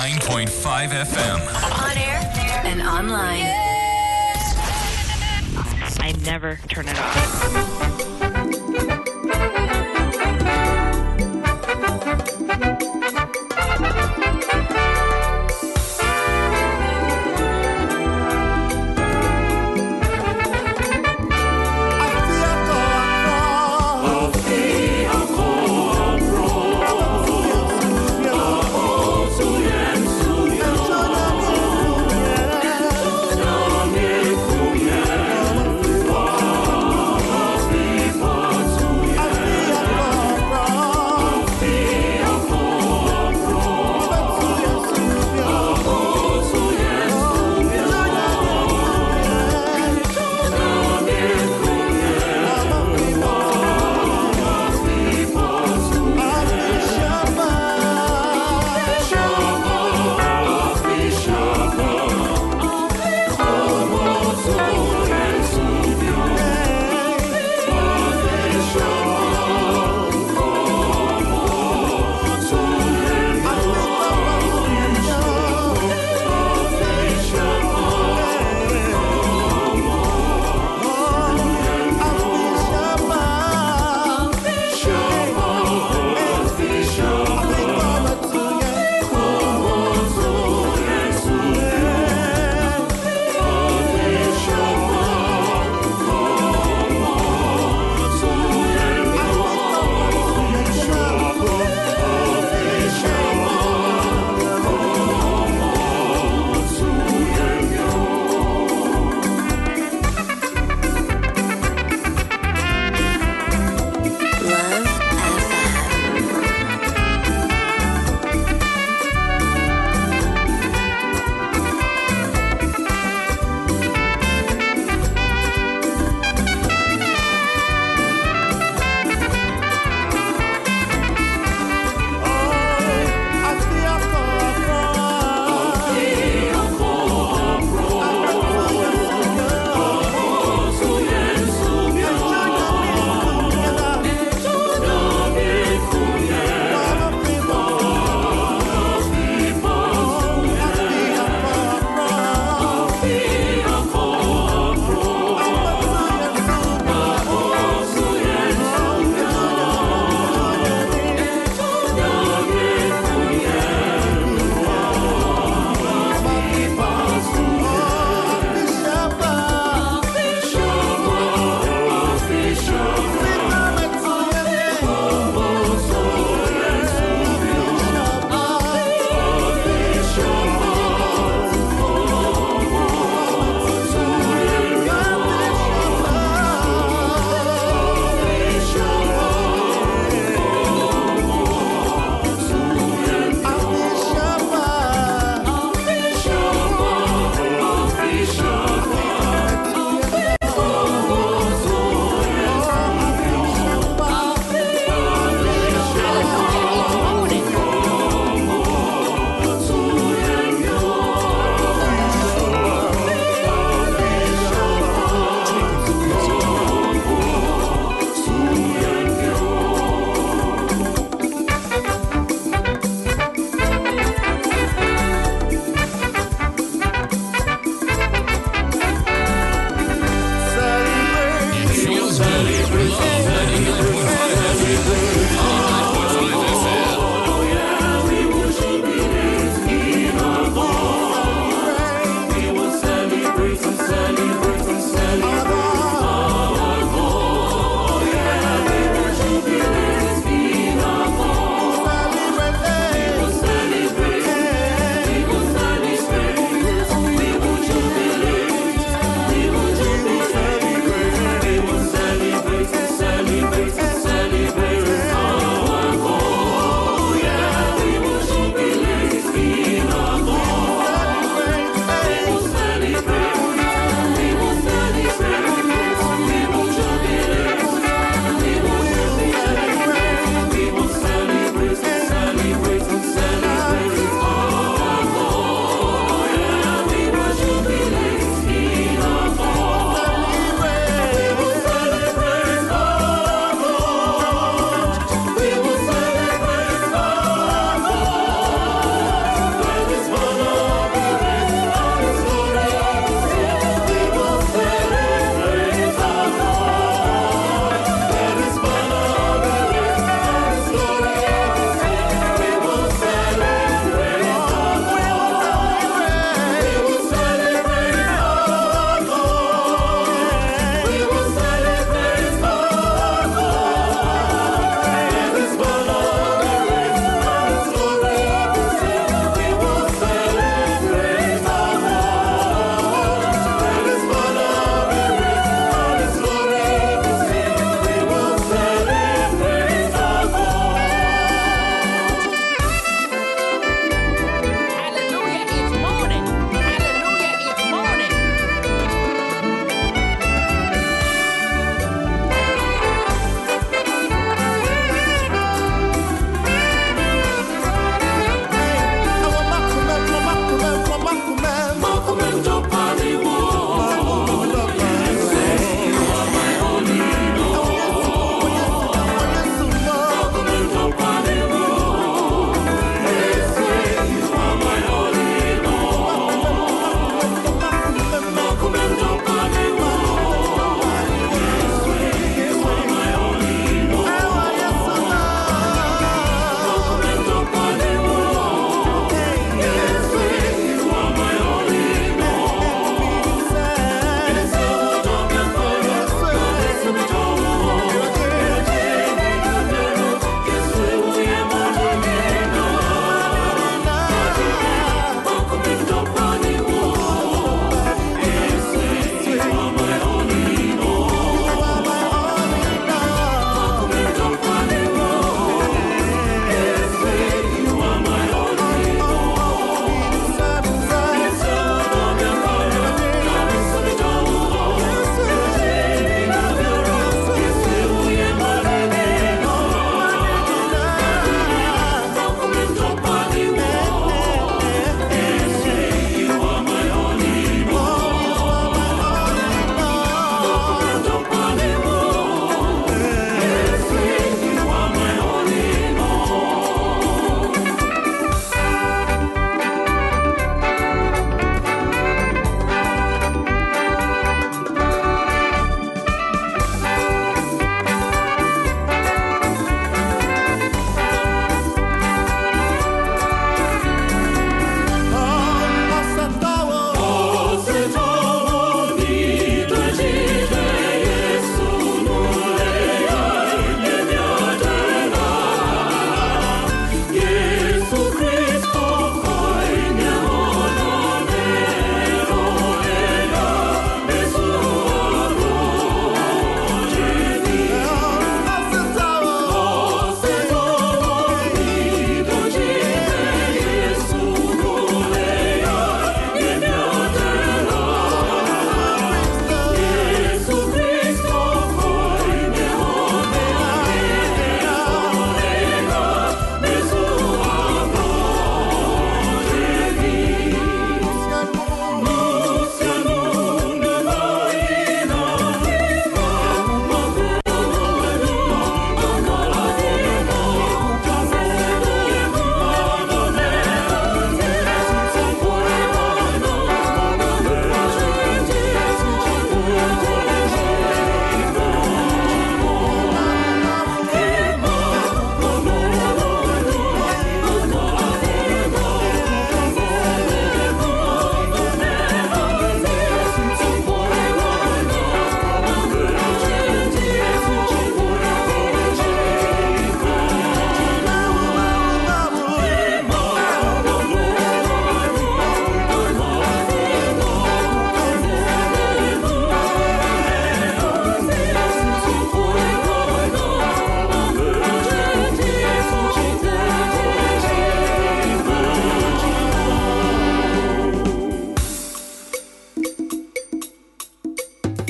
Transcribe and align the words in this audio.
99.5 0.00 0.92
FM. 0.92 1.38
On 1.84 1.96
air 1.98 2.20
and 2.64 2.80
online. 2.80 3.44
I 6.00 6.12
never 6.24 6.58
turn 6.70 6.88
it 6.88 6.98
off. 6.98 7.20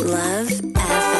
Love 0.02 0.48
FM. 0.48 1.19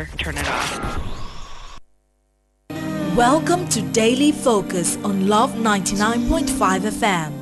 I 0.00 0.04
turn 0.16 0.38
it 0.38 0.48
off. 0.48 0.98
Welcome 3.14 3.68
to 3.68 3.82
Daily 3.82 4.32
Focus 4.32 4.96
on 5.04 5.26
Love 5.26 5.52
99.5 5.56 6.46
FM. 6.90 7.32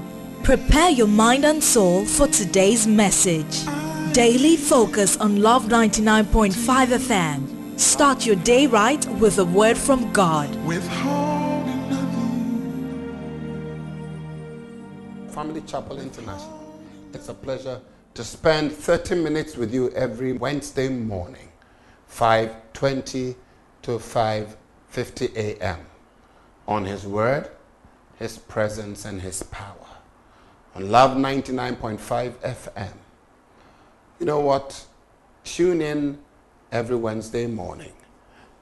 Prepare 0.43 0.91
your 0.91 1.07
mind 1.07 1.45
and 1.45 1.63
soul 1.63 2.05
for 2.05 2.27
today's 2.27 2.85
message. 2.85 3.65
Daily 4.13 4.57
Focus 4.57 5.17
on 5.19 5.41
Love 5.41 5.67
99.5 5.67 6.53
FM. 6.99 7.79
Start 7.79 8.27
your 8.27 8.35
day 8.35 8.67
right 8.67 9.07
with 9.21 9.39
a 9.39 9.45
word 9.45 9.79
from 9.79 10.13
God. 10.13 10.53
Family 15.31 15.61
Chapel 15.61 16.01
International. 16.01 16.81
It's 17.15 17.29
a 17.29 17.35
pleasure 17.35 17.81
to 18.15 18.25
spend 18.25 18.73
30 18.73 19.15
minutes 19.15 19.57
with 19.57 19.73
you 19.73 19.91
every 19.91 20.33
Wednesday 20.33 20.89
morning, 20.89 21.49
5:20 22.11 23.37
to 23.83 23.99
5:50 23.99 25.37
a.m. 25.37 25.87
on 26.67 26.85
his 26.85 27.07
word, 27.07 27.51
his 28.19 28.39
presence 28.39 29.05
and 29.05 29.23
his 29.23 29.43
power. 29.45 29.75
on 30.75 30.91
Love 30.91 31.17
99.5 31.17 32.33
FM. 32.43 32.93
You 34.21 34.27
know 34.27 34.41
what? 34.41 34.87
Tune 35.45 35.81
in 35.81 36.19
every 36.71 36.97
Wednesday 36.97 37.47
morning 37.47 37.93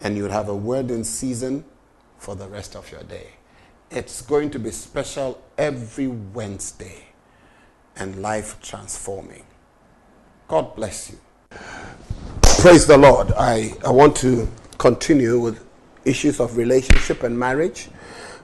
and 0.01 0.17
you'll 0.17 0.31
have 0.31 0.49
a 0.49 0.55
word 0.57 0.91
in 0.91 1.05
season 1.05 1.65
for 2.19 2.35
the 2.35 2.47
rest 2.47 2.77
of 2.77 2.91
your 2.93 3.03
day. 3.05 3.29
It's 3.91 4.23
going 4.23 4.51
to 4.51 4.59
be 4.59 4.71
special 4.71 5.41
every 5.57 6.09
Wednesday 6.09 7.07
and 7.97 8.21
life 8.21 8.61
transforming. 8.61 9.45
God 10.49 10.77
bless 10.77 11.11
you. 11.11 11.19
Praise 12.67 12.85
the 12.85 12.99
Lord. 12.99 13.31
I, 13.39 13.75
I 13.85 13.91
want 13.91 14.17
to 14.17 14.49
continue 14.77 15.39
with 15.39 15.65
issues 16.05 16.41
of 16.41 16.57
relationship 16.57 17.23
and 17.23 17.39
marriage. 17.39 17.89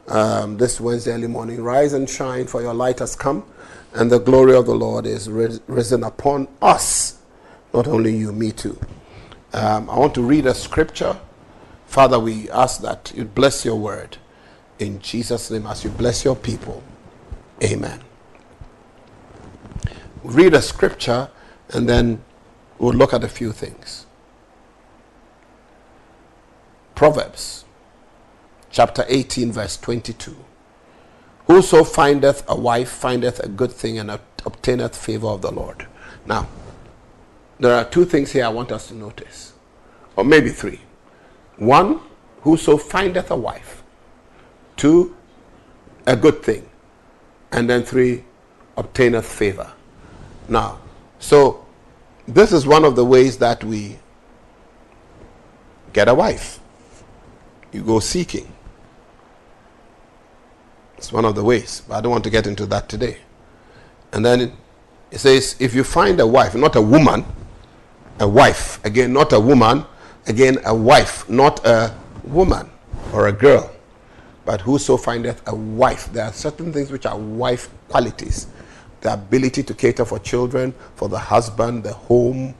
Um, 0.06 0.58
this 0.58 0.80
Wednesday 0.80 1.10
early 1.10 1.26
morning, 1.26 1.60
rise 1.60 1.92
and 1.92 2.08
shine, 2.08 2.46
for 2.46 2.62
your 2.62 2.72
light 2.72 3.00
has 3.00 3.16
come, 3.16 3.44
and 3.94 4.12
the 4.12 4.20
glory 4.20 4.54
of 4.54 4.66
the 4.66 4.76
Lord 4.76 5.06
is 5.06 5.28
risen 5.28 6.04
upon 6.04 6.46
us. 6.62 7.20
Not 7.74 7.88
only 7.88 8.16
you, 8.16 8.30
me 8.30 8.52
too. 8.52 8.78
Um, 9.52 9.90
I 9.90 9.98
want 9.98 10.14
to 10.14 10.22
read 10.22 10.46
a 10.46 10.54
scripture. 10.54 11.18
Father, 11.86 12.20
we 12.20 12.48
ask 12.50 12.80
that 12.82 13.12
you 13.16 13.24
bless 13.24 13.64
your 13.64 13.74
word 13.74 14.18
in 14.78 15.00
Jesus' 15.00 15.50
name 15.50 15.66
as 15.66 15.82
you 15.82 15.90
bless 15.90 16.24
your 16.24 16.36
people. 16.36 16.84
Amen. 17.60 18.00
Read 20.22 20.54
a 20.54 20.62
scripture 20.62 21.28
and 21.70 21.88
then 21.88 22.22
we'll 22.78 22.94
look 22.94 23.12
at 23.12 23.24
a 23.24 23.28
few 23.28 23.50
things. 23.50 24.06
Proverbs 27.02 27.64
chapter 28.70 29.04
18, 29.08 29.50
verse 29.50 29.76
22. 29.76 30.36
Whoso 31.48 31.82
findeth 31.82 32.44
a 32.46 32.54
wife 32.54 32.90
findeth 32.90 33.40
a 33.40 33.48
good 33.48 33.72
thing 33.72 33.98
and 33.98 34.08
obtaineth 34.46 34.94
favor 34.94 35.26
of 35.26 35.42
the 35.42 35.50
Lord. 35.50 35.88
Now, 36.26 36.46
there 37.58 37.74
are 37.74 37.84
two 37.84 38.04
things 38.04 38.30
here 38.30 38.44
I 38.44 38.50
want 38.50 38.70
us 38.70 38.86
to 38.86 38.94
notice, 38.94 39.52
or 40.14 40.22
maybe 40.22 40.50
three. 40.50 40.80
One, 41.56 41.98
whoso 42.42 42.76
findeth 42.76 43.32
a 43.32 43.36
wife. 43.36 43.82
Two, 44.76 45.16
a 46.06 46.14
good 46.14 46.44
thing. 46.44 46.70
And 47.50 47.68
then 47.68 47.82
three, 47.82 48.22
obtaineth 48.76 49.26
favor. 49.26 49.72
Now, 50.48 50.78
so 51.18 51.66
this 52.28 52.52
is 52.52 52.64
one 52.64 52.84
of 52.84 52.94
the 52.94 53.04
ways 53.04 53.38
that 53.38 53.64
we 53.64 53.98
get 55.92 56.06
a 56.06 56.14
wife. 56.14 56.60
You 57.72 57.82
go 57.82 58.00
seeking. 58.00 58.52
It's 60.98 61.12
one 61.12 61.24
of 61.24 61.34
the 61.34 61.42
ways, 61.42 61.82
but 61.88 61.96
I 61.96 62.00
don't 62.00 62.12
want 62.12 62.24
to 62.24 62.30
get 62.30 62.46
into 62.46 62.66
that 62.66 62.88
today. 62.88 63.18
And 64.12 64.24
then 64.24 64.52
it 65.10 65.18
says, 65.18 65.56
if 65.58 65.74
you 65.74 65.82
find 65.82 66.20
a 66.20 66.26
wife, 66.26 66.54
not 66.54 66.76
a 66.76 66.82
woman, 66.82 67.24
a 68.20 68.28
wife, 68.28 68.84
again, 68.84 69.12
not 69.12 69.32
a 69.32 69.40
woman, 69.40 69.84
again, 70.26 70.58
a 70.64 70.74
wife, 70.74 71.28
not 71.28 71.64
a 71.66 71.94
woman 72.24 72.70
or 73.12 73.28
a 73.28 73.32
girl, 73.32 73.70
but 74.44 74.60
whoso 74.60 74.96
findeth 74.96 75.42
a 75.48 75.54
wife. 75.54 76.12
There 76.12 76.24
are 76.24 76.32
certain 76.32 76.72
things 76.72 76.90
which 76.90 77.06
are 77.06 77.18
wife 77.18 77.68
qualities 77.88 78.46
the 79.02 79.12
ability 79.12 79.64
to 79.64 79.74
cater 79.74 80.04
for 80.04 80.18
children, 80.20 80.72
for 80.94 81.08
the 81.08 81.18
husband, 81.18 81.82
the 81.84 81.92
home, 81.92 82.54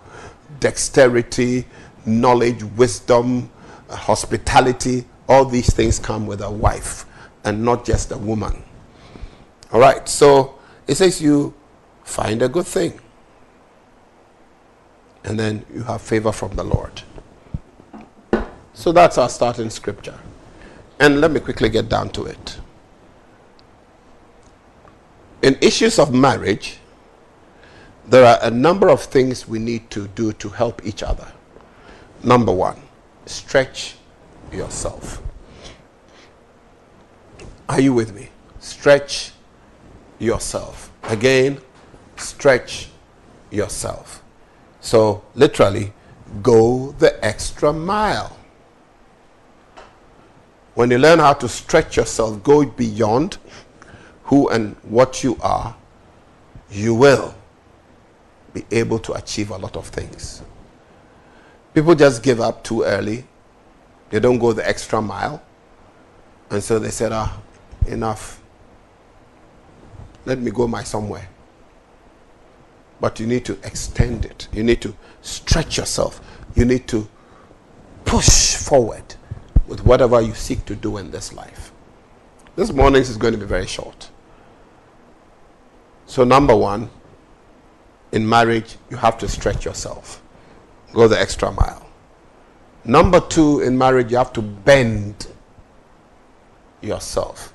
dexterity, 0.60 1.64
knowledge, 2.04 2.62
wisdom, 2.76 3.48
hospitality. 3.96 5.04
All 5.28 5.44
these 5.44 5.72
things 5.72 5.98
come 5.98 6.26
with 6.26 6.40
a 6.40 6.50
wife 6.50 7.06
and 7.44 7.64
not 7.64 7.84
just 7.84 8.12
a 8.12 8.18
woman. 8.18 8.62
All 9.72 9.80
right, 9.80 10.06
so 10.08 10.58
it 10.86 10.96
says 10.96 11.22
you 11.22 11.54
find 12.04 12.42
a 12.42 12.48
good 12.48 12.66
thing. 12.66 13.00
And 15.24 15.38
then 15.38 15.64
you 15.72 15.84
have 15.84 16.02
favor 16.02 16.32
from 16.32 16.56
the 16.56 16.64
Lord. 16.64 17.02
So 18.74 18.92
that's 18.92 19.18
our 19.18 19.28
starting 19.28 19.70
scripture. 19.70 20.18
And 20.98 21.20
let 21.20 21.30
me 21.30 21.40
quickly 21.40 21.68
get 21.68 21.88
down 21.88 22.10
to 22.10 22.24
it. 22.24 22.58
In 25.42 25.56
issues 25.60 25.98
of 25.98 26.12
marriage, 26.12 26.78
there 28.06 28.24
are 28.24 28.38
a 28.42 28.50
number 28.50 28.88
of 28.88 29.02
things 29.02 29.48
we 29.48 29.58
need 29.58 29.90
to 29.90 30.08
do 30.08 30.32
to 30.34 30.48
help 30.48 30.84
each 30.84 31.02
other. 31.02 31.26
Number 32.22 32.52
one, 32.52 32.80
stretch 33.26 33.96
yourself. 34.52 35.22
Are 37.68 37.80
you 37.80 37.92
with 37.92 38.14
me? 38.14 38.28
Stretch 38.60 39.32
yourself. 40.18 40.90
Again, 41.04 41.60
stretch 42.16 42.88
yourself. 43.50 44.22
So, 44.80 45.22
literally, 45.34 45.92
go 46.42 46.92
the 46.98 47.24
extra 47.24 47.72
mile. 47.72 48.36
When 50.74 50.90
you 50.90 50.98
learn 50.98 51.18
how 51.18 51.34
to 51.34 51.48
stretch 51.48 51.96
yourself, 51.96 52.42
go 52.42 52.64
beyond 52.64 53.38
who 54.24 54.48
and 54.48 54.74
what 54.82 55.22
you 55.22 55.38
are, 55.42 55.76
you 56.70 56.94
will 56.94 57.34
be 58.54 58.64
able 58.70 58.98
to 59.00 59.12
achieve 59.12 59.50
a 59.50 59.56
lot 59.56 59.76
of 59.76 59.86
things. 59.86 60.42
People 61.74 61.94
just 61.94 62.22
give 62.22 62.40
up 62.40 62.62
too 62.64 62.82
early. 62.82 63.24
They 64.10 64.20
don't 64.20 64.38
go 64.38 64.52
the 64.52 64.66
extra 64.66 65.00
mile. 65.00 65.42
And 66.50 66.62
so 66.62 66.78
they 66.78 66.90
said, 66.90 67.12
ah, 67.12 67.40
enough. 67.86 68.40
Let 70.26 70.38
me 70.38 70.50
go 70.50 70.68
my 70.68 70.82
somewhere. 70.84 71.28
But 73.00 73.18
you 73.18 73.26
need 73.26 73.44
to 73.46 73.54
extend 73.64 74.24
it. 74.24 74.48
You 74.52 74.62
need 74.62 74.80
to 74.82 74.94
stretch 75.22 75.78
yourself. 75.78 76.20
You 76.54 76.64
need 76.64 76.86
to 76.88 77.08
push 78.04 78.54
forward 78.56 79.14
with 79.66 79.84
whatever 79.84 80.20
you 80.20 80.34
seek 80.34 80.64
to 80.66 80.76
do 80.76 80.98
in 80.98 81.10
this 81.10 81.32
life. 81.32 81.72
This 82.54 82.72
morning 82.72 83.00
is 83.00 83.16
going 83.16 83.32
to 83.32 83.38
be 83.38 83.46
very 83.46 83.66
short. 83.66 84.10
So, 86.06 86.24
number 86.24 86.54
one, 86.54 86.90
in 88.12 88.28
marriage, 88.28 88.76
you 88.90 88.98
have 88.98 89.16
to 89.18 89.28
stretch 89.28 89.64
yourself, 89.64 90.21
go 90.92 91.08
the 91.08 91.20
extra 91.20 91.50
mile. 91.50 91.86
Number 92.84 93.20
two, 93.20 93.60
in 93.60 93.78
marriage, 93.78 94.10
you 94.10 94.16
have 94.16 94.32
to 94.34 94.42
bend 94.42 95.26
yourself. 96.80 97.54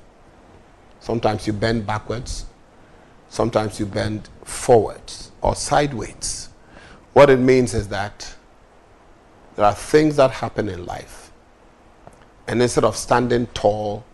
Sometimes 1.00 1.46
you 1.46 1.52
bend 1.52 1.86
backwards, 1.86 2.46
sometimes 3.28 3.78
you 3.78 3.86
bend 3.86 4.28
forwards 4.44 5.30
or 5.42 5.54
sideways. 5.54 6.48
What 7.12 7.30
it 7.30 7.38
means 7.38 7.74
is 7.74 7.88
that 7.88 8.34
there 9.56 9.64
are 9.64 9.74
things 9.74 10.16
that 10.16 10.30
happen 10.30 10.68
in 10.68 10.86
life. 10.86 11.30
And 12.46 12.62
instead 12.62 12.84
of 12.84 12.96
standing 12.96 13.46
tall 13.48 14.04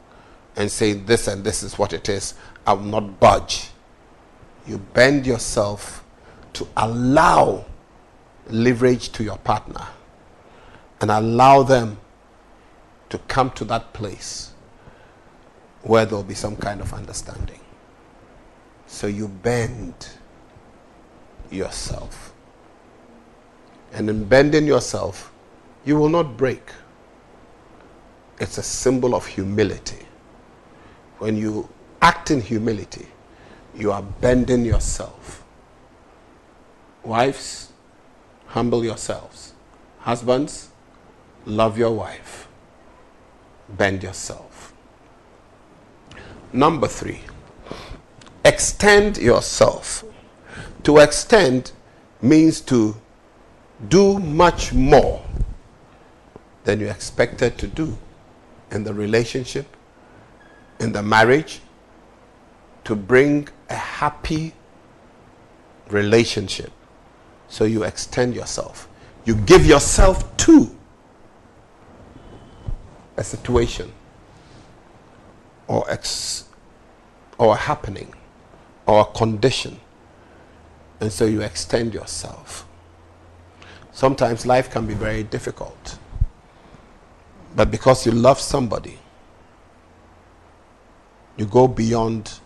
and 0.56 0.70
saying, 0.70 1.06
This 1.06 1.28
and 1.28 1.44
this 1.44 1.62
is 1.62 1.78
what 1.78 1.92
it 1.92 2.08
is, 2.08 2.34
I 2.66 2.72
will 2.72 2.84
not 2.84 3.20
budge, 3.20 3.70
you 4.66 4.78
bend 4.78 5.26
yourself 5.26 6.02
to 6.54 6.66
allow 6.76 7.66
leverage 8.48 9.10
to 9.12 9.24
your 9.24 9.38
partner 9.38 9.86
and 11.00 11.10
allow 11.10 11.62
them 11.62 11.98
to 13.08 13.18
come 13.18 13.50
to 13.52 13.64
that 13.64 13.92
place 13.92 14.52
where 15.82 16.04
there'll 16.04 16.24
be 16.24 16.34
some 16.34 16.56
kind 16.56 16.80
of 16.80 16.92
understanding. 16.92 17.60
So 18.86 19.06
you 19.06 19.28
bend 19.28 20.08
yourself. 21.50 22.32
And 23.92 24.08
in 24.10 24.24
bending 24.24 24.66
yourself, 24.66 25.32
you 25.84 25.96
will 25.96 26.08
not 26.08 26.36
break. 26.36 26.70
It's 28.40 28.58
a 28.58 28.62
symbol 28.62 29.14
of 29.14 29.26
humility. 29.26 30.06
When 31.18 31.36
you 31.36 31.68
act 32.02 32.30
in 32.30 32.40
humility, 32.40 33.06
you 33.76 33.92
are 33.92 34.02
bending 34.02 34.64
yourself. 34.64 35.44
Wives, 37.04 37.72
humble 38.54 38.84
yourselves. 38.84 39.52
Husbands, 39.98 40.68
love 41.44 41.76
your 41.76 41.90
wife. 41.90 42.46
Bend 43.68 44.00
yourself. 44.00 44.72
Number 46.52 46.86
three, 46.86 47.22
extend 48.44 49.16
yourself. 49.18 50.04
To 50.84 50.98
extend 50.98 51.72
means 52.22 52.60
to 52.60 52.94
do 53.88 54.20
much 54.20 54.72
more 54.72 55.24
than 56.62 56.78
you 56.78 56.86
expected 56.86 57.58
to 57.58 57.66
do 57.66 57.98
in 58.70 58.84
the 58.84 58.94
relationship, 58.94 59.66
in 60.78 60.92
the 60.92 61.02
marriage, 61.02 61.60
to 62.84 62.94
bring 62.94 63.48
a 63.68 63.74
happy 63.74 64.54
relationship. 65.90 66.70
So 67.48 67.64
you 67.64 67.84
extend 67.84 68.34
yourself. 68.34 68.88
You 69.24 69.36
give 69.36 69.64
yourself 69.66 70.36
to 70.38 70.76
a 73.16 73.24
situation 73.24 73.92
or 75.66 75.88
ex 75.90 76.44
or 77.38 77.56
happening 77.56 78.12
or 78.86 79.00
a 79.02 79.04
condition. 79.04 79.80
And 81.00 81.12
so 81.12 81.24
you 81.24 81.42
extend 81.42 81.94
yourself. 81.94 82.66
Sometimes 83.92 84.44
life 84.46 84.70
can 84.70 84.86
be 84.86 84.94
very 84.94 85.22
difficult. 85.22 85.98
But 87.54 87.70
because 87.70 88.04
you 88.04 88.12
love 88.12 88.40
somebody, 88.40 88.98
you 91.36 91.46
go 91.46 91.68
beyond 91.68 92.40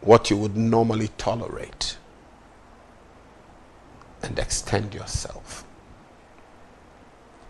what 0.00 0.30
you 0.30 0.36
would 0.36 0.56
normally 0.56 1.08
tolerate 1.16 1.96
and 4.24 4.38
extend 4.38 4.94
yourself. 4.94 5.64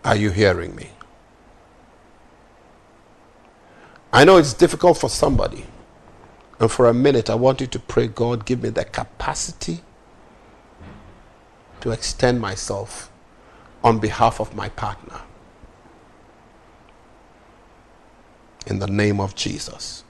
Are 0.04 0.16
you 0.16 0.30
hearing 0.30 0.74
me? 0.74 0.90
I 4.12 4.24
know 4.24 4.36
it's 4.36 4.52
difficult 4.52 4.98
for 4.98 5.08
somebody. 5.08 5.64
And 6.60 6.70
for 6.70 6.88
a 6.88 6.94
minute, 6.94 7.30
I 7.30 7.34
want 7.34 7.60
you 7.60 7.66
to 7.68 7.78
pray, 7.78 8.06
God, 8.06 8.44
give 8.44 8.62
me 8.62 8.68
the 8.68 8.84
capacity 8.84 9.80
to 11.80 11.90
extend 11.90 12.40
myself 12.40 13.10
on 13.82 13.98
behalf 13.98 14.40
of 14.40 14.54
my 14.54 14.68
partner. 14.70 15.20
In 18.66 18.78
the 18.78 18.86
name 18.86 19.20
of 19.20 19.34
Jesus. 19.34 20.04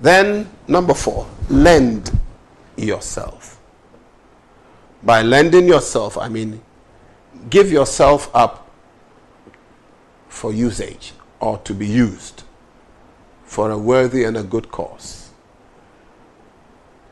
Then, 0.00 0.50
number 0.68 0.94
four, 0.94 1.26
lend 1.48 2.10
yourself. 2.76 3.51
By 5.02 5.22
lending 5.22 5.66
yourself, 5.66 6.16
I 6.16 6.28
mean 6.28 6.60
give 7.50 7.72
yourself 7.72 8.30
up 8.34 8.70
for 10.28 10.52
usage 10.52 11.12
or 11.40 11.58
to 11.58 11.74
be 11.74 11.86
used 11.86 12.44
for 13.44 13.70
a 13.70 13.78
worthy 13.78 14.24
and 14.24 14.36
a 14.36 14.42
good 14.42 14.70
cause. 14.70 15.30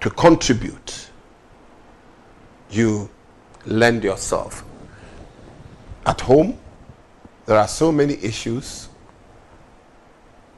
To 0.01 0.11
contribute, 0.11 1.11
you 2.71 3.11
lend 3.67 4.05
yourself. 4.05 4.65
At 6.07 6.21
home, 6.23 6.59
there 7.47 7.59
are 7.59 7.69
so 7.69 7.93
many 7.93 8.15
issues, 8.15 8.89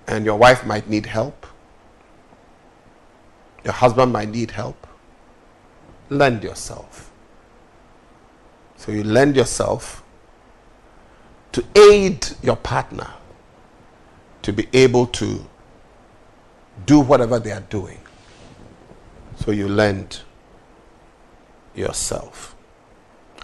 and 0.06 0.24
your 0.24 0.36
wife 0.36 0.64
might 0.64 0.88
need 0.88 1.06
help, 1.06 1.46
your 3.64 3.72
husband 3.72 4.12
might 4.12 4.28
need 4.28 4.50
help. 4.50 4.86
Lend 6.10 6.42
yourself. 6.42 7.11
So 8.82 8.90
you 8.90 9.04
lend 9.04 9.36
yourself 9.36 10.02
to 11.52 11.64
aid 11.76 12.26
your 12.42 12.56
partner 12.56 13.06
to 14.42 14.52
be 14.52 14.66
able 14.72 15.06
to 15.06 15.46
do 16.84 16.98
whatever 16.98 17.38
they 17.38 17.52
are 17.52 17.60
doing. 17.70 18.00
So 19.36 19.52
you 19.52 19.68
lend 19.68 20.22
yourself. 21.76 22.56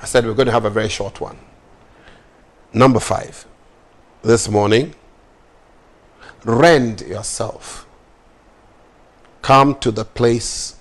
I 0.02 0.06
said 0.06 0.26
we're 0.26 0.34
going 0.34 0.46
to 0.46 0.52
have 0.52 0.64
a 0.64 0.70
very 0.70 0.88
short 0.88 1.20
one. 1.20 1.38
Number 2.72 2.98
five, 2.98 3.46
this 4.22 4.48
morning, 4.48 4.92
rend 6.44 7.02
yourself. 7.02 7.86
Come 9.42 9.78
to 9.78 9.92
the 9.92 10.04
place 10.04 10.74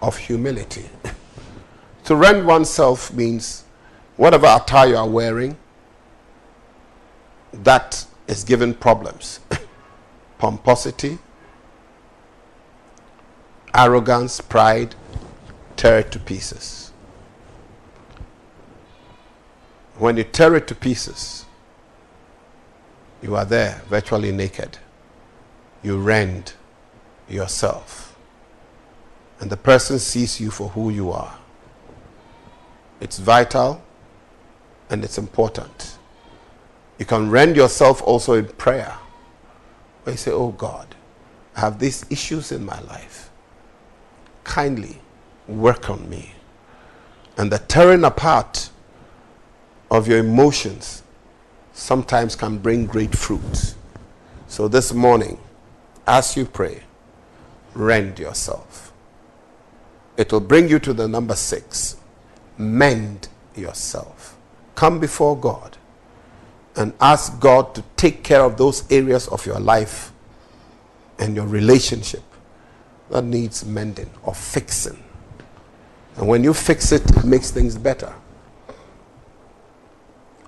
of 0.00 0.16
humility. 0.18 0.88
to 2.04 2.14
rend 2.14 2.46
oneself 2.46 3.12
means 3.12 3.64
whatever 4.16 4.46
attire 4.46 4.88
you 4.88 4.96
are 4.96 5.08
wearing, 5.08 5.56
that 7.52 8.06
is 8.26 8.44
given 8.44 8.74
problems. 8.74 9.40
Pomposity, 10.38 11.18
arrogance, 13.74 14.40
pride, 14.40 14.94
tear 15.76 16.00
it 16.00 16.12
to 16.12 16.18
pieces. 16.18 16.92
When 19.98 20.16
you 20.16 20.24
tear 20.24 20.56
it 20.56 20.66
to 20.68 20.74
pieces, 20.74 21.44
you 23.22 23.36
are 23.36 23.44
there 23.44 23.82
virtually 23.88 24.32
naked. 24.32 24.78
You 25.82 25.98
rend 25.98 26.54
yourself. 27.28 28.16
And 29.40 29.50
the 29.50 29.56
person 29.56 29.98
sees 29.98 30.40
you 30.40 30.50
for 30.50 30.70
who 30.70 30.90
you 30.90 31.10
are. 31.10 31.38
It's 33.00 33.18
vital 33.18 33.82
and 34.94 35.02
it's 35.02 35.18
important. 35.18 35.98
You 37.00 37.04
can 37.04 37.28
rend 37.28 37.56
yourself 37.56 38.00
also 38.02 38.34
in 38.34 38.46
prayer. 38.46 38.96
Where 40.04 40.14
you 40.14 40.16
say, 40.16 40.30
Oh 40.30 40.52
God, 40.52 40.94
I 41.56 41.60
have 41.60 41.80
these 41.80 42.06
issues 42.10 42.52
in 42.52 42.64
my 42.64 42.80
life. 42.82 43.28
Kindly 44.44 45.00
work 45.48 45.90
on 45.90 46.08
me. 46.08 46.30
And 47.36 47.50
the 47.50 47.58
tearing 47.58 48.04
apart 48.04 48.70
of 49.90 50.06
your 50.06 50.18
emotions 50.18 51.02
sometimes 51.72 52.36
can 52.36 52.58
bring 52.58 52.86
great 52.86 53.16
fruit. 53.16 53.74
So 54.46 54.68
this 54.68 54.92
morning, 54.92 55.40
as 56.06 56.36
you 56.36 56.44
pray, 56.44 56.84
rend 57.74 58.20
yourself. 58.20 58.92
It 60.16 60.32
will 60.32 60.38
bring 60.38 60.68
you 60.68 60.78
to 60.78 60.92
the 60.92 61.08
number 61.08 61.34
six 61.34 61.96
mend 62.56 63.26
yourself. 63.56 64.33
Come 64.74 64.98
before 65.00 65.36
God 65.36 65.76
and 66.76 66.92
ask 67.00 67.38
God 67.40 67.74
to 67.74 67.82
take 67.96 68.22
care 68.24 68.42
of 68.42 68.56
those 68.56 68.90
areas 68.90 69.28
of 69.28 69.46
your 69.46 69.60
life 69.60 70.12
and 71.18 71.36
your 71.36 71.46
relationship 71.46 72.22
that 73.10 73.24
needs 73.24 73.64
mending 73.64 74.10
or 74.24 74.34
fixing. 74.34 75.02
And 76.16 76.28
when 76.28 76.42
you 76.42 76.54
fix 76.54 76.92
it, 76.92 77.08
it 77.16 77.24
makes 77.24 77.50
things 77.50 77.76
better. 77.76 78.12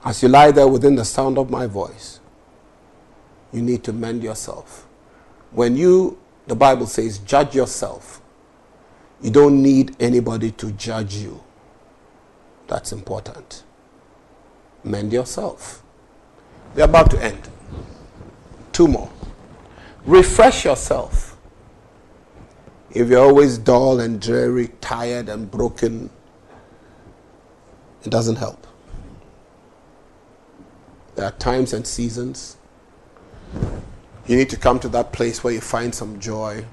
As 0.05 0.23
you 0.23 0.29
lie 0.29 0.53
there 0.53 0.69
within 0.69 0.95
the 0.95 1.05
sound 1.05 1.39
of 1.39 1.51
my 1.51 1.67
voice, 1.67 2.21
you 3.53 3.63
need 3.63 3.83
to 3.85 3.93
mend 3.93 4.23
yourself. 4.23 4.87
When 5.53 5.77
you, 5.77 6.19
the 6.47 6.55
Bible 6.55 6.87
says, 6.87 7.19
judge 7.19 7.55
yourself, 7.55 8.21
you 9.21 9.31
don't 9.31 9.63
need 9.63 9.97
anybody 9.99 10.51
to 10.53 10.73
judge 10.73 11.17
you. 11.17 11.43
That's 12.69 12.93
important. 12.93 13.65
Mend 14.87 15.13
yourself. 15.13 15.83
We're 16.77 16.85
about 16.85 17.11
to 17.11 17.23
end. 17.23 17.49
Two 18.71 18.87
more. 18.87 19.11
Refresh 20.05 20.65
yourself. 20.65 21.37
If 22.93 23.09
you're 23.09 23.25
always 23.25 23.59
dull 23.59 23.99
and 23.99 24.23
dreary, 24.23 24.69
tired 24.81 25.29
and 25.29 25.51
broken, 25.51 26.09
it 28.05 28.11
doesn't 28.11 28.37
help. 28.37 28.65
There 31.17 31.25
are 31.25 31.33
times 31.33 31.73
and 31.73 31.85
seasons. 31.85 32.57
You 34.29 34.37
need 34.37 34.51
to 34.51 34.57
come 34.57 34.79
to 34.81 34.89
that 34.91 35.13
place 35.13 35.43
where 35.43 35.53
you 35.53 35.61
find 35.61 35.93
some 35.93 36.21
joy. 36.21 36.65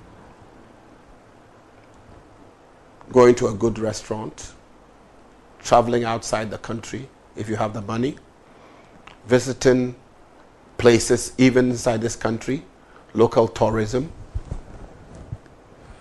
Going 3.12 3.34
to 3.36 3.48
a 3.48 3.54
good 3.56 3.80
restaurant, 3.80 4.54
traveling 5.60 6.04
outside 6.04 6.52
the 6.52 6.60
country 6.60 7.10
if 7.36 7.50
you 7.50 7.56
have 7.56 7.74
the 7.74 7.82
money, 7.82 8.16
visiting 9.26 9.96
places 10.78 11.34
even 11.38 11.72
inside 11.72 12.02
this 12.02 12.16
country, 12.16 12.64
local 13.14 13.48
tourism 13.48 14.12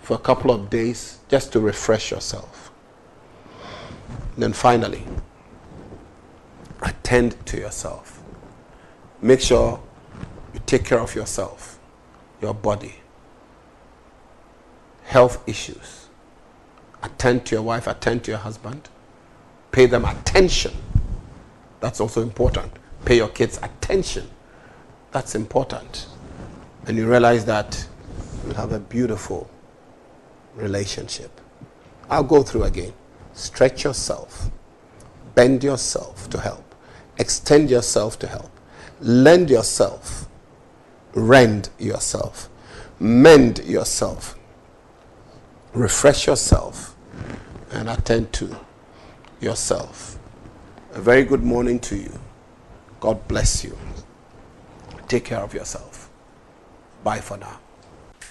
for 0.01 0.15
a 0.15 0.19
couple 0.19 0.51
of 0.51 0.69
days 0.69 1.19
just 1.29 1.51
to 1.53 1.59
refresh 1.59 2.11
yourself. 2.11 2.71
And 4.33 4.43
then 4.43 4.53
finally, 4.53 5.03
attend 6.81 7.45
to 7.47 7.57
yourself. 7.57 8.21
Make 9.21 9.39
sure 9.39 9.81
you 10.53 10.61
take 10.65 10.83
care 10.85 10.99
of 10.99 11.15
yourself, 11.15 11.79
your 12.41 12.53
body, 12.53 12.95
health 15.03 15.41
issues. 15.47 16.07
Attend 17.01 17.45
to 17.47 17.55
your 17.55 17.63
wife, 17.63 17.87
attend 17.87 18.23
to 18.25 18.31
your 18.31 18.39
husband 18.39 18.89
pay 19.73 19.87
them 19.87 20.05
attention. 20.05 20.71
That's 21.83 21.99
also 21.99 22.21
important. 22.21 22.71
Pay 23.03 23.17
your 23.17 23.27
kids 23.27 23.59
attention. 23.61 24.29
That's 25.11 25.35
important. 25.35 26.07
And 26.87 26.95
you 26.95 27.09
realize 27.09 27.43
that 27.43 27.85
you'll 28.45 28.53
have 28.55 28.71
a 28.71 28.79
beautiful 28.79 29.49
relationship. 30.55 31.41
I'll 32.09 32.23
go 32.23 32.41
through 32.41 32.63
again. 32.63 32.93
Stretch 33.33 33.83
yourself, 33.83 34.49
bend 35.35 35.61
yourself 35.61 36.29
to 36.29 36.39
help, 36.39 36.63
extend 37.17 37.69
yourself 37.69 38.17
to 38.19 38.27
help, 38.27 38.51
lend 39.01 39.49
yourself, 39.49 40.29
rend 41.13 41.69
yourself, 41.79 42.47
mend 42.97 43.59
yourself, 43.65 44.39
refresh 45.73 46.27
yourself, 46.27 46.95
and 47.71 47.89
attend 47.89 48.31
to 48.31 48.55
yourself. 49.41 50.17
A 50.95 51.01
very 51.01 51.23
good 51.23 51.43
morning 51.43 51.79
to 51.79 51.95
you. 51.95 52.19
God 52.99 53.27
bless 53.27 53.63
you. 53.63 53.75
Take 55.07 55.25
care 55.25 55.39
of 55.39 55.51
yourself. 55.51 56.11
Bye 57.03 57.19
for 57.19 57.35
now. 57.35 57.59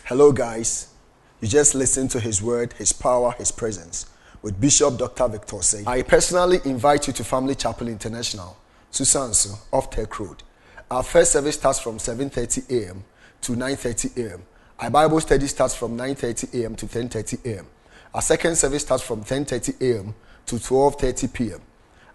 Hello, 0.04 0.30
guys. 0.30 0.94
You 1.40 1.48
just 1.48 1.74
listened 1.74 2.12
to 2.12 2.20
his 2.20 2.40
word, 2.40 2.72
his 2.74 2.92
power, 2.92 3.32
his 3.32 3.50
presence. 3.50 4.06
With 4.42 4.60
Bishop 4.60 4.96
Dr. 4.96 5.26
Victor 5.26 5.60
Say. 5.60 5.82
I 5.88 6.02
personally 6.02 6.60
invite 6.64 7.08
you 7.08 7.12
to 7.14 7.24
Family 7.24 7.56
Chapel 7.56 7.88
International, 7.88 8.56
Susansu, 8.92 9.58
off 9.72 9.90
Tech 9.90 10.20
Road. 10.20 10.44
Our 10.88 11.02
first 11.02 11.32
service 11.32 11.56
starts 11.56 11.80
from 11.80 11.98
7.30 11.98 12.70
a.m. 12.70 13.02
to 13.40 13.52
9.30 13.52 14.24
a.m. 14.24 14.42
Our 14.78 14.90
Bible 14.90 15.18
study 15.20 15.48
starts 15.48 15.74
from 15.74 15.98
9.30 15.98 16.62
a.m. 16.62 16.76
to 16.76 16.86
10.30 16.86 17.44
a.m. 17.44 17.66
Our 18.14 18.22
second 18.22 18.54
service 18.54 18.82
starts 18.82 19.02
from 19.02 19.24
10.30 19.24 19.80
a.m. 19.80 20.14
to 20.46 20.56
12.30 20.56 21.32
p.m. 21.32 21.60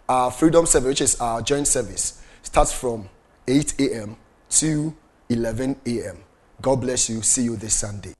Our 0.10 0.32
Freedom 0.32 0.65
Service, 0.65 0.88
which 0.88 1.02
is 1.02 1.20
our 1.20 1.41
joint 1.41 1.67
service, 1.67 2.22
starts 2.41 2.72
from 2.72 3.10
8 3.46 3.74
a.m. 3.80 4.15
to 4.52 4.96
11 5.28 5.76
a.m. 5.86 6.17
God 6.62 6.80
bless 6.80 7.10
you. 7.10 7.22
See 7.22 7.43
you 7.43 7.58
this 7.58 7.74
Sunday. 7.74 8.13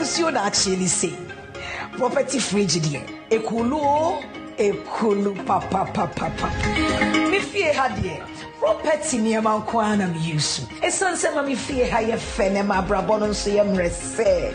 nsuo 0.00 0.30
na 0.30 0.44
actually 0.44 0.88
say 0.88 1.12
property 1.96 2.38
fridge 2.40 2.80
deɛ 2.80 3.00
ekulu 3.30 3.76
o 3.76 4.22
ekulu 4.58 5.34
papapapapa 5.46 6.48
me 7.30 7.38
fie 7.40 7.72
ha 7.72 7.88
deɛ 7.88 8.16
property 8.60 9.16
nneɛma 9.18 9.52
nko 9.64 9.80
ara 9.82 9.96
na 9.96 10.06
me 10.06 10.18
use 10.20 10.60
esan 10.82 11.14
sɛ 11.16 11.34
ma 11.34 11.42
me 11.42 11.54
fie 11.54 11.88
ha 11.88 11.98
yɛ 11.98 12.16
fɛ 12.16 12.52
na 12.52 12.62
ma 12.62 12.82
abrabɔ 12.82 13.18
no 13.20 13.26
nso 13.32 13.48
yɛ 13.56 13.64
mmerɛ 13.64 13.88
sɛ 13.88 14.54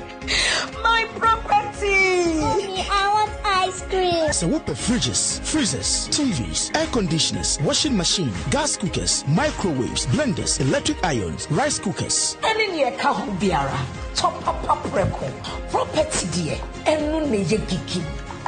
my 0.83 1.07
property. 1.17 2.39
Mommy, 2.39 2.85
I 2.89 3.03
want 3.13 3.31
ice 3.43 3.81
cream. 3.89 4.31
So 4.31 4.47
what 4.47 4.65
the 4.67 4.73
fridges, 4.73 5.39
freezers, 5.41 6.07
TVs, 6.09 6.75
air 6.75 6.85
conditioners, 6.87 7.59
washing 7.61 7.97
machine, 7.97 8.31
gas 8.51 8.77
cookers, 8.77 9.23
microwaves, 9.27 10.05
blenders, 10.07 10.59
electric 10.61 11.03
irons, 11.03 11.47
rice 11.49 11.79
cookers. 11.79 12.37
ɛne 12.43 12.65
neɛ 12.73 12.95
ɛka 12.97 13.09
ho 13.17 13.31
biara 13.41 13.79
tɔpapa 14.15 14.75
prɛko 14.91 15.25
property 15.71 16.25
deɛ 16.35 16.57
ɛno 16.85 17.25
na 17.27 17.37
ɛyɛ 17.37 17.57
gigi 17.69 18.01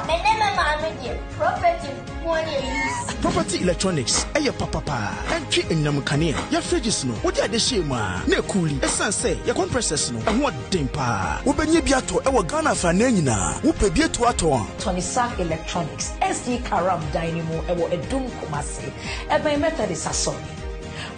Mene 0.06 0.22
me 0.24 0.30
maame 0.30 0.30
deɛ 0.30 0.37
property 0.58 1.90
ho 2.24 2.36
ne 2.36 2.58
use. 2.58 3.14
Property 3.22 3.58
electronics, 3.62 4.26
ɛyɛ 4.34 4.52
papapa. 4.58 4.98
Ɛntwi 5.30 5.64
enyam 5.72 6.02
kanea. 6.04 6.36
Yɛ 6.52 6.62
fridges 6.62 7.06
no, 7.06 7.14
wode 7.24 7.40
ade 7.40 7.54
hyɛ 7.58 7.86
mu 7.86 7.94
a, 7.96 8.24
na 8.28 8.38
ekuli. 8.38 8.80
Ɛsan 8.80 9.12
sɛ, 9.12 9.36
yɛ 9.46 9.54
compressors 9.56 10.12
no, 10.12 10.20
ɛho 10.20 10.50
ɔden 10.52 10.92
paa. 10.92 11.42
Wobɛnya 11.46 11.82
bi 11.86 11.92
atɔ 11.92 12.24
ɛwɔ 12.24 12.48
Ghana 12.48 12.72
afanan 12.72 13.14
nyinaa. 13.16 13.62
Wopɛ 13.62 13.94
bi 13.96 14.02
atu 14.04 14.26
atɔ 14.26 14.54
a. 14.54 14.82
tonisac 14.82 15.40
electronics 15.40 16.12
sd 16.22 16.64
karam 16.66 17.02
dan 17.14 17.38
no 17.38 17.44
mu 17.44 17.62
ɛwɔ 17.64 17.90
ɛdum 17.92 18.30
kumase 18.40 18.92
ɛbɛn 19.30 19.60
methodist 19.60 20.08
asɔre 20.08 20.42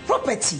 property 0.05 0.59